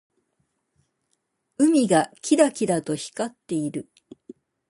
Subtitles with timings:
[1.59, 3.87] 海がキラキラと光っている。